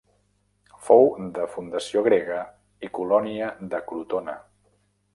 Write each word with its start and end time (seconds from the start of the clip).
Fou 0.87 1.05
de 1.35 1.45
fundació 1.57 2.03
grega 2.09 2.41
i 2.89 2.93
colònia 3.01 3.55
de 3.75 3.87
Crotona. 3.93 4.39